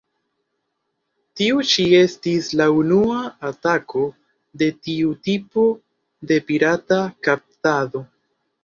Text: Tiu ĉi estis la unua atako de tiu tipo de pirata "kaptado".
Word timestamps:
Tiu 1.41 1.59
ĉi 1.71 1.85
estis 1.97 2.49
la 2.63 2.67
unua 2.79 3.19
atako 3.51 4.03
de 4.63 4.71
tiu 4.89 5.15
tipo 5.29 5.71
de 6.33 6.43
pirata 6.51 7.03
"kaptado". 7.31 8.09